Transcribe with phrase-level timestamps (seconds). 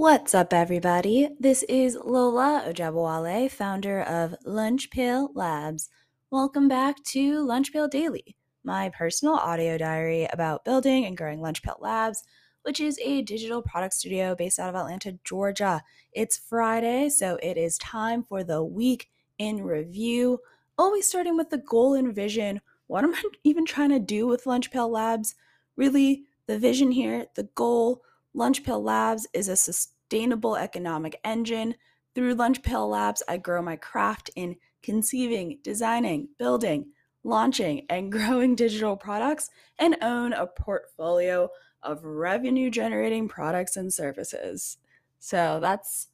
[0.00, 1.28] What's up, everybody?
[1.38, 5.90] This is Lola Ojabowale, founder of Lunch Pail Labs.
[6.30, 8.34] Welcome back to Lunch Pail Daily,
[8.64, 12.22] my personal audio diary about building and growing Lunch Pail Labs,
[12.62, 15.82] which is a digital product studio based out of Atlanta, Georgia.
[16.14, 20.38] It's Friday, so it is time for the week in review.
[20.78, 22.62] Always starting with the goal and vision.
[22.86, 25.34] What am I even trying to do with Lunch Pail Labs?
[25.76, 28.00] Really, the vision here, the goal
[28.34, 31.74] Lunch Pail Labs is a sustainable economic engine.
[32.14, 36.92] Through Lunch Pail Labs, I grow my craft in conceiving, designing, building,
[37.24, 41.48] launching, and growing digital products and own a portfolio
[41.82, 44.76] of revenue generating products and services.
[45.18, 46.08] So that's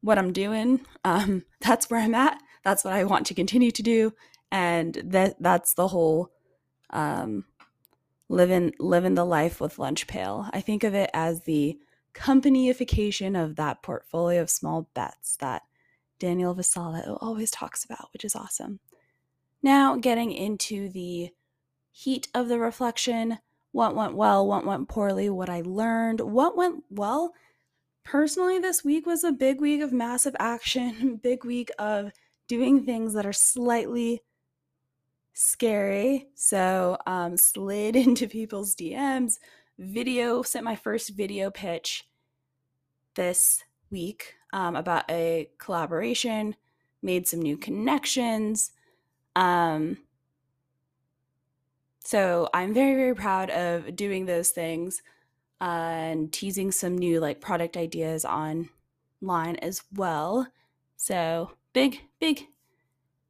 [0.00, 0.80] what I'm doing.
[1.04, 2.40] Um, that's where I'm at.
[2.64, 4.12] That's what I want to continue to do.
[4.50, 6.30] And that that's the whole
[6.90, 7.44] um,
[8.28, 10.48] living living the life with lunch pail.
[10.52, 11.78] I think of it as the
[12.14, 15.62] companyification of that portfolio of small bets that
[16.18, 18.80] daniel vassallo always talks about which is awesome.
[19.62, 21.30] Now getting into the
[21.90, 23.38] heat of the reflection
[23.72, 27.34] what went well what went poorly what i learned what went well?
[28.04, 32.12] Personally this week was a big week of massive action big week of
[32.48, 34.22] doing things that are slightly
[35.38, 36.26] scary.
[36.34, 39.38] So um, slid into people's DMs,
[39.78, 42.08] video, sent my first video pitch
[43.14, 46.56] this week um, about a collaboration,
[47.02, 48.72] made some new connections.
[49.36, 49.98] Um,
[52.04, 55.02] so I'm very, very proud of doing those things
[55.60, 58.68] uh, and teasing some new like product ideas online
[59.62, 60.48] as well.
[60.96, 62.48] So big, big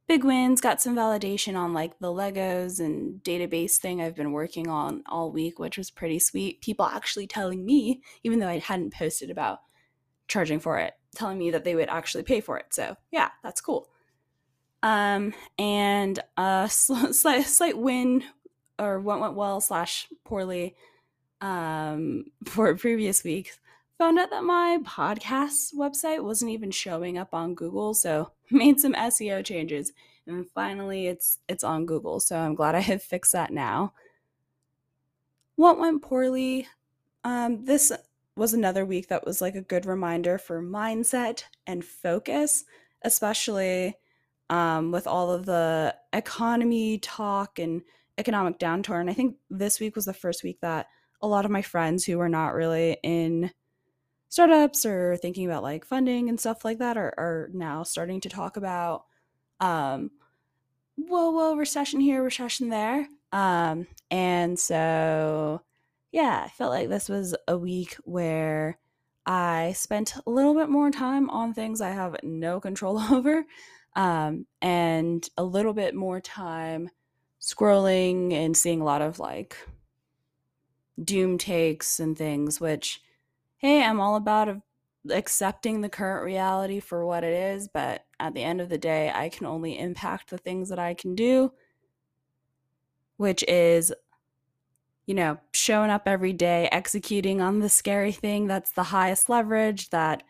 [0.09, 4.67] big wins, got some validation on like the Legos and database thing I've been working
[4.67, 6.61] on all week, which was pretty sweet.
[6.61, 9.59] People actually telling me, even though I hadn't posted about
[10.27, 12.73] charging for it, telling me that they would actually pay for it.
[12.73, 13.87] So yeah, that's cool.
[14.81, 18.23] Um, and a slight, slight win
[18.79, 20.75] or what went well slash poorly
[21.39, 23.59] um, for previous weeks
[23.99, 28.93] found out that my podcast website wasn't even showing up on Google, so made some
[28.93, 29.93] SEO changes
[30.29, 32.19] and finally it's it's on Google.
[32.19, 33.93] So I'm glad I have fixed that now.
[35.55, 36.67] What went poorly?
[37.23, 37.91] Um, this
[38.35, 42.63] was another week that was like a good reminder for mindset and focus,
[43.01, 43.95] especially
[44.49, 47.81] um, with all of the economy talk and
[48.17, 49.09] economic downturn.
[49.09, 50.87] I think this week was the first week that
[51.21, 53.51] a lot of my friends who were not really in
[54.29, 58.29] startups or thinking about like funding and stuff like that are, are now starting to
[58.29, 59.05] talk about
[59.59, 60.11] um
[60.95, 63.07] whoa whoa recession here recession there.
[63.31, 65.61] Um and so
[66.11, 68.79] yeah i felt like this was a week where
[69.25, 73.45] i spent a little bit more time on things i have no control over
[73.95, 76.89] um and a little bit more time
[77.39, 79.55] scrolling and seeing a lot of like
[81.03, 83.01] doom takes and things which
[83.59, 84.61] hey, I'm all about
[85.09, 89.11] accepting the current reality for what it is, but at the end of the day,
[89.13, 91.51] I can only impact the things that I can do,
[93.17, 93.93] which is,
[95.05, 99.89] you know, showing up every day, executing on the scary thing that's the highest leverage
[99.89, 100.23] that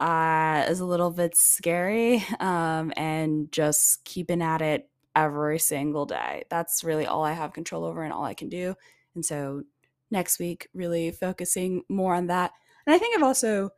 [0.00, 6.44] uh, is a little bit scary, um, and just keeping at it every single day.
[6.48, 8.74] That's really all I have control over and all I can do.
[9.14, 9.64] And so
[10.10, 12.52] next week, really focusing more on that
[12.90, 13.70] and I think I've also,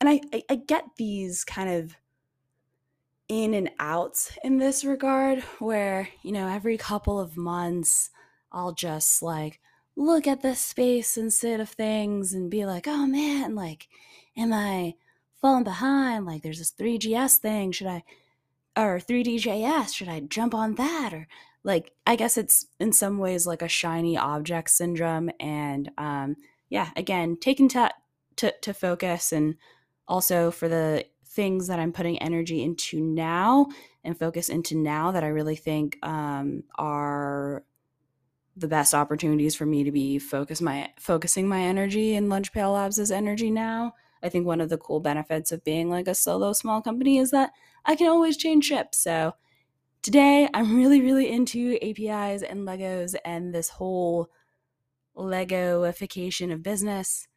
[0.00, 1.94] and I, I, I get these kind of
[3.28, 8.10] in and outs in this regard where, you know, every couple of months
[8.50, 9.60] I'll just like
[9.94, 13.86] look at the space and sit of things and be like, oh man, like,
[14.36, 14.94] am I
[15.40, 16.26] falling behind?
[16.26, 17.70] Like, there's this 3GS thing.
[17.70, 18.02] Should I,
[18.76, 21.14] or 3DJS, should I jump on that?
[21.14, 21.28] Or
[21.62, 25.30] like, I guess it's in some ways like a shiny object syndrome.
[25.38, 26.34] And um,
[26.68, 27.92] yeah, again, taking, ta-
[28.36, 29.56] to to focus and
[30.08, 33.66] also for the things that I'm putting energy into now
[34.02, 37.64] and focus into now that I really think um, are
[38.56, 42.72] the best opportunities for me to be focus my focusing my energy in Lunch Pail
[42.72, 43.92] Labs' is energy now.
[44.22, 47.30] I think one of the cool benefits of being like a solo small company is
[47.32, 47.50] that
[47.84, 48.98] I can always change ships.
[48.98, 49.34] So
[50.02, 54.30] today I'm really, really into APIs and Legos and this whole
[55.16, 57.28] Legoification of business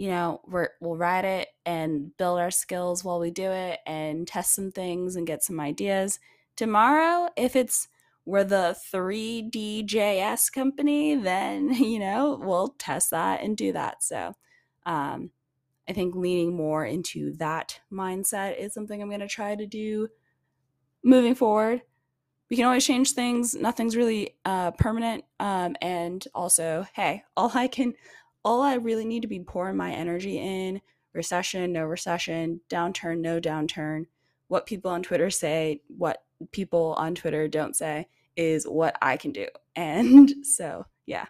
[0.00, 4.26] you know, we're, we'll write it and build our skills while we do it and
[4.26, 6.18] test some things and get some ideas.
[6.56, 7.86] Tomorrow, if it's
[8.24, 14.02] we're the 3DJS company, then, you know, we'll test that and do that.
[14.02, 14.32] So,
[14.86, 15.32] um,
[15.86, 20.08] I think leaning more into that mindset is something I'm going to try to do
[21.04, 21.82] moving forward.
[22.48, 23.54] We can always change things.
[23.54, 25.24] Nothing's really uh, permanent.
[25.38, 27.92] Um, and also, hey, all I can,
[28.44, 30.80] all I really need to be pouring my energy in
[31.12, 34.06] recession, no recession, downturn, no downturn,
[34.48, 36.22] what people on Twitter say, what
[36.52, 39.46] people on Twitter don't say is what I can do.
[39.76, 41.26] And so, yeah.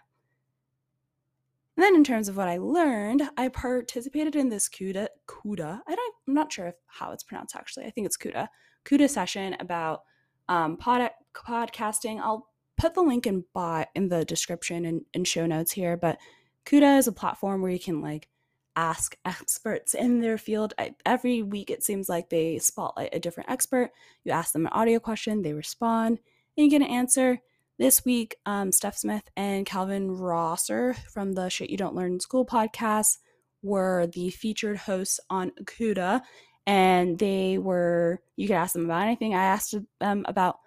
[1.77, 5.95] And then in terms of what I learned, I participated in this CUDA, CUDA, I
[5.95, 7.85] don't, I'm not sure if, how it's pronounced actually.
[7.85, 8.47] I think it's CUDA,
[8.83, 10.01] CUDA session about
[10.49, 12.19] um, pod, podcasting.
[12.19, 16.17] I'll put the link in bot in the description and, and show notes here, but
[16.65, 18.27] CUDA is a platform where you can like
[18.75, 20.73] ask experts in their field.
[20.77, 23.91] I, every week, it seems like they spotlight a different expert.
[24.23, 26.19] You ask them an audio question, they respond,
[26.57, 27.39] and you get an answer.
[27.79, 32.19] This week, um, Steph Smith and Calvin Rosser from the Shit You Don't Learn in
[32.19, 33.17] School podcast
[33.63, 36.21] were the featured hosts on CUDA,
[36.67, 39.33] and they were, you could ask them about anything.
[39.33, 40.59] I asked them about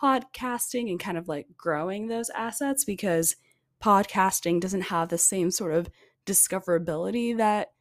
[0.00, 3.34] podcasting and kind of like growing those assets because
[3.82, 5.88] podcasting doesn't have the same sort of
[6.26, 7.72] discoverability that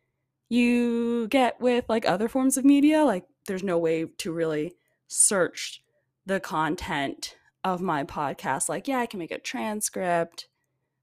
[0.49, 3.03] you get with like other forms of media.
[3.03, 4.75] Like there's no way to really
[5.07, 5.81] search
[6.25, 8.69] the content of my podcast.
[8.69, 10.47] Like, yeah, I can make a transcript,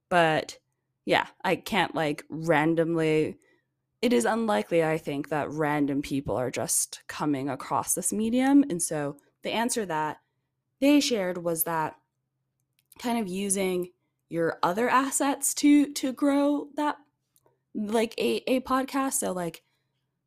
[0.08, 0.58] but
[1.04, 3.38] yeah, I can't like randomly.
[4.02, 8.64] It is unlikely, I think, that random people are just coming across this medium.
[8.68, 10.18] And so the answer that
[10.80, 11.96] they shared was that
[12.98, 13.90] kind of using
[14.28, 16.96] your other assets to to grow that
[17.74, 19.14] like a, a podcast.
[19.14, 19.62] So like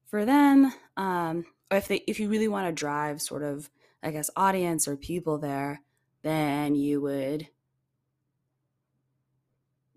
[0.10, 3.69] for them um if they if you really want to drive sort of
[4.04, 5.81] i guess audience or people there
[6.24, 7.48] then you would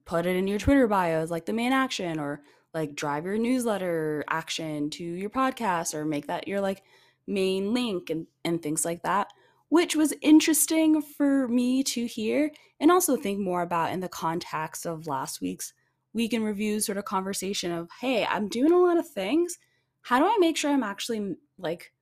[0.05, 2.43] put it in your twitter bios like the main action or
[2.75, 6.83] like drive your newsletter action to your podcast or make that your like
[7.27, 9.33] main link and and things like that
[9.73, 14.85] which was interesting for me to hear and also think more about in the context
[14.85, 15.73] of last week's
[16.13, 19.57] week in review sort of conversation of, hey, I'm doing a lot of things.
[20.03, 21.95] How do I make sure I'm actually like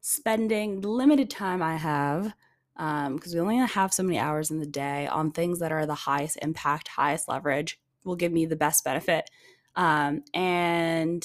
[0.00, 2.34] spending the limited time I have?
[2.74, 5.86] Because um, we only have so many hours in the day on things that are
[5.86, 9.30] the highest impact, highest leverage, will give me the best benefit.
[9.76, 11.24] Um, and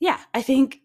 [0.00, 0.80] yeah, I think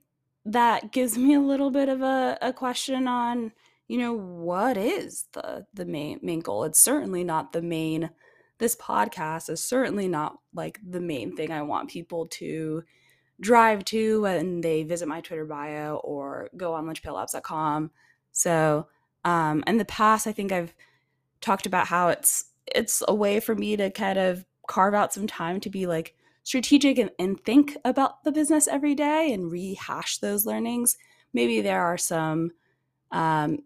[0.46, 3.52] that gives me a little bit of a, a question on,
[3.88, 6.64] you know, what is the the main main goal?
[6.64, 8.12] It's certainly not the main
[8.58, 12.84] this podcast is certainly not like the main thing I want people to
[13.42, 17.92] drive to when they visit my Twitter bio or go on lunchpaillabs.com.
[18.32, 18.88] So,
[19.26, 20.74] um, in the past, I think I've
[21.42, 25.28] talked about how it's it's a way for me to kind of carve out some
[25.28, 26.15] time to be like
[26.46, 30.96] strategic and, and think about the business every day and rehash those learnings.
[31.34, 32.52] Maybe there are some,
[33.12, 33.60] um,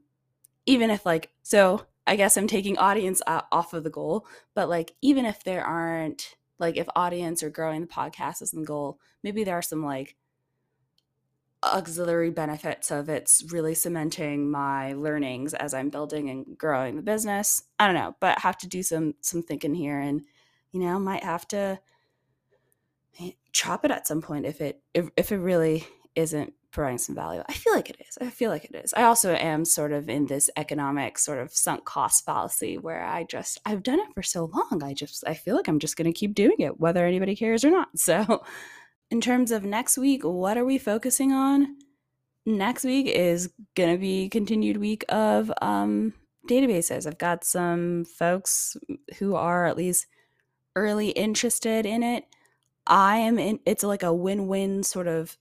[0.65, 4.93] even if like so I guess I'm taking audience off of the goal, but like
[5.01, 9.43] even if there aren't like if audience or growing the podcast is the goal, maybe
[9.43, 10.15] there are some like
[11.61, 17.63] auxiliary benefits of it's really cementing my learnings as I'm building and growing the business.
[17.77, 20.21] I don't know, but have to do some some thinking here and
[20.71, 21.79] you know, might have to
[23.51, 25.85] chop it at some point if it if, if it really
[26.16, 27.42] isn't providing some value.
[27.47, 28.18] I feel like it is.
[28.21, 28.94] I feel like it is.
[28.94, 33.23] I also am sort of in this economic sort of sunk cost fallacy where I
[33.23, 34.83] just I've done it for so long.
[34.83, 37.63] I just I feel like I'm just going to keep doing it whether anybody cares
[37.63, 37.89] or not.
[37.97, 38.44] So
[39.11, 41.78] in terms of next week, what are we focusing on?
[42.45, 46.13] Next week is going to be continued week of um
[46.47, 47.06] databases.
[47.06, 48.78] I've got some folks
[49.18, 50.07] who are at least
[50.75, 52.25] early interested in it.
[52.89, 55.37] I am in it's like a win-win sort of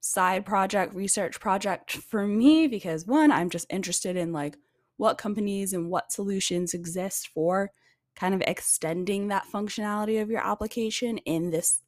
[0.00, 4.56] side project, research project for me because one, I'm just interested in like
[4.96, 7.72] what companies and what solutions exist for
[8.14, 11.80] kind of extending that functionality of your application in this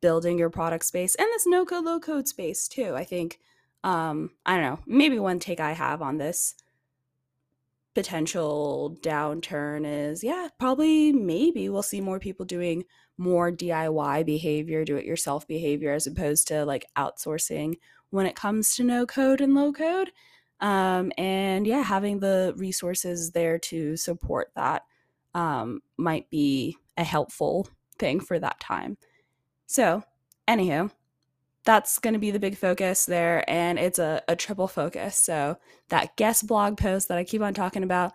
[0.00, 2.94] building your product space and this no code, low code space too.
[2.94, 3.38] I think,
[3.84, 6.54] um, I don't know, maybe one take I have on this
[7.94, 12.84] potential downturn is yeah, probably maybe we'll see more people doing
[13.20, 17.74] more DIY behavior, do it yourself behavior, as opposed to like outsourcing
[18.08, 20.10] when it comes to no code and low code.
[20.60, 24.84] Um, and yeah, having the resources there to support that
[25.34, 28.96] um, might be a helpful thing for that time.
[29.66, 30.02] So,
[30.48, 30.90] anywho,
[31.64, 33.48] that's going to be the big focus there.
[33.48, 35.16] And it's a, a triple focus.
[35.16, 35.58] So,
[35.90, 38.12] that guest blog post that I keep on talking about,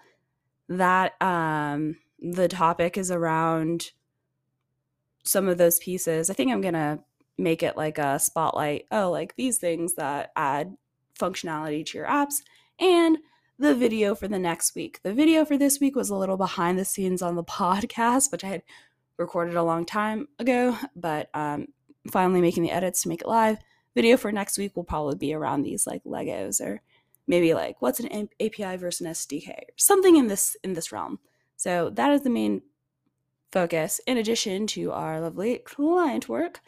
[0.67, 3.91] that um, the topic is around
[5.25, 6.29] some of those pieces.
[6.29, 6.99] I think I'm to
[7.37, 8.85] make it like a spotlight.
[8.91, 10.77] Oh, like these things that add
[11.19, 12.41] functionality to your apps
[12.79, 13.17] and
[13.57, 14.99] the video for the next week.
[15.03, 18.43] The video for this week was a little behind the scenes on the podcast, which
[18.43, 18.63] I had
[19.17, 21.67] recorded a long time ago, but um,
[22.11, 23.57] finally making the edits to make it live.
[23.95, 26.81] Video for next week will probably be around these like Legos or
[27.27, 31.19] maybe like what's an API versus an SDK or something in this in this realm.
[31.55, 32.61] So that is the main
[33.51, 36.61] focus in addition to our lovely client work.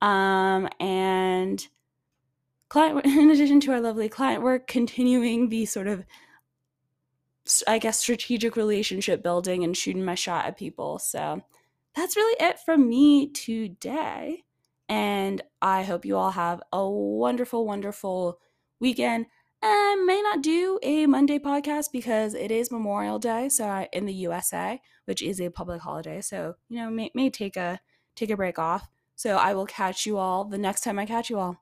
[0.00, 1.66] Um, and
[2.68, 6.04] client in addition to our lovely client work, continuing the sort of
[7.66, 10.98] I guess strategic relationship building and shooting my shot at people.
[10.98, 11.42] So
[11.94, 14.44] that's really it from me today.
[14.88, 18.38] And I hope you all have a wonderful, wonderful
[18.80, 19.26] weekend.
[19.62, 24.06] I may not do a Monday podcast because it is Memorial Day, so I, in
[24.06, 26.20] the USA, which is a public holiday.
[26.20, 27.80] So you know, may, may take a
[28.14, 28.88] take a break off.
[29.16, 31.56] So I will catch you all the next time I catch you all.